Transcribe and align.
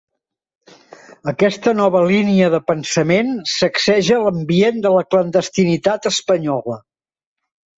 Aquesta 1.31 1.73
nova 1.79 2.01
línia 2.13 2.47
de 2.55 2.61
pensament 2.71 3.29
sacseja 3.53 4.19
l'ambient 4.25 4.81
de 4.87 4.95
la 4.97 5.05
clandestinitat 5.13 6.11
espanyola. 6.13 6.81